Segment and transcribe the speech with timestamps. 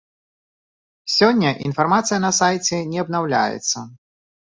[1.15, 3.77] Сёння інфармацыя на сайце не абнаўляецца.